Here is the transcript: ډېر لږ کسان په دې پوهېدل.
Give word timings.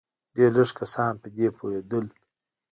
ډېر 0.35 0.51
لږ 0.57 0.69
کسان 0.79 1.13
په 1.21 1.27
دې 1.35 1.47
پوهېدل. 1.57 2.05